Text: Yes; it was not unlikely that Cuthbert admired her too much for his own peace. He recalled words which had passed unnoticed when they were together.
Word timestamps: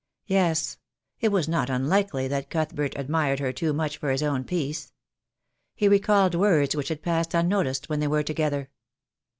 Yes; 0.25 0.79
it 1.19 1.29
was 1.31 1.47
not 1.47 1.69
unlikely 1.69 2.27
that 2.27 2.49
Cuthbert 2.49 2.95
admired 2.97 3.37
her 3.39 3.53
too 3.53 3.71
much 3.71 3.99
for 3.99 4.09
his 4.09 4.23
own 4.23 4.43
peace. 4.43 4.93
He 5.75 5.87
recalled 5.87 6.33
words 6.33 6.75
which 6.75 6.87
had 6.87 7.03
passed 7.03 7.35
unnoticed 7.35 7.87
when 7.87 7.99
they 7.99 8.07
were 8.07 8.23
together. 8.23 8.71